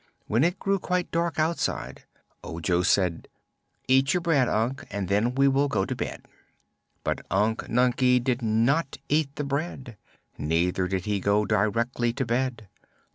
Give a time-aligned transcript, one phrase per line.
[0.25, 2.05] When it grew quite dark outside,
[2.43, 3.27] Ojo said:
[3.87, 6.25] "Eat your bread, Unc, and then we will go to bed."
[7.03, 9.97] But Unc Nunkie did not eat the bread;
[10.39, 12.67] neither did he go directly to bed.